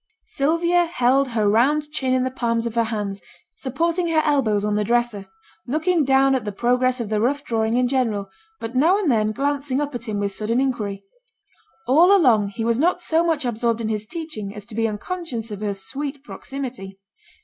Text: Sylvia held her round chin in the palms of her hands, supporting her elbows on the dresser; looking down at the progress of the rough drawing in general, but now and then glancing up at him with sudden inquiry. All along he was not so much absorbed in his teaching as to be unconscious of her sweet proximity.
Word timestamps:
Sylvia 0.23 0.85
held 0.87 1.27
her 1.27 1.47
round 1.47 1.91
chin 1.91 2.11
in 2.11 2.23
the 2.23 2.31
palms 2.31 2.65
of 2.65 2.73
her 2.73 2.85
hands, 2.85 3.21
supporting 3.55 4.07
her 4.07 4.23
elbows 4.25 4.65
on 4.65 4.73
the 4.73 4.83
dresser; 4.83 5.27
looking 5.67 6.03
down 6.03 6.33
at 6.33 6.43
the 6.43 6.51
progress 6.51 6.99
of 6.99 7.09
the 7.09 7.21
rough 7.21 7.43
drawing 7.43 7.77
in 7.77 7.87
general, 7.87 8.27
but 8.59 8.75
now 8.75 8.97
and 8.97 9.11
then 9.11 9.31
glancing 9.31 9.79
up 9.79 9.93
at 9.93 10.05
him 10.05 10.17
with 10.17 10.33
sudden 10.33 10.59
inquiry. 10.59 11.03
All 11.85 12.17
along 12.17 12.47
he 12.47 12.65
was 12.65 12.79
not 12.79 12.99
so 12.99 13.23
much 13.23 13.45
absorbed 13.45 13.79
in 13.79 13.89
his 13.89 14.07
teaching 14.07 14.55
as 14.55 14.65
to 14.65 14.73
be 14.73 14.87
unconscious 14.87 15.51
of 15.51 15.61
her 15.61 15.75
sweet 15.75 16.23
proximity. 16.23 16.97